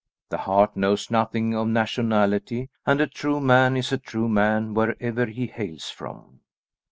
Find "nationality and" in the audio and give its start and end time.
1.67-2.99